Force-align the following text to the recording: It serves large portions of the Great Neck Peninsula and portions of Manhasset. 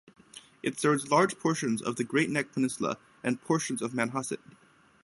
It 0.63 0.79
serves 0.79 1.11
large 1.11 1.37
portions 1.37 1.79
of 1.79 1.95
the 1.95 2.03
Great 2.03 2.31
Neck 2.31 2.53
Peninsula 2.53 2.97
and 3.23 3.39
portions 3.39 3.83
of 3.83 3.91
Manhasset. 3.91 4.39